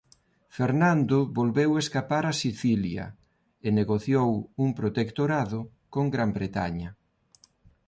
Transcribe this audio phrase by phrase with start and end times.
[0.57, 3.05] Fernando volveu escapar a Sicilia
[3.65, 4.29] e negociou
[4.63, 5.59] un protectorado
[5.93, 6.89] con Gran Bretaña.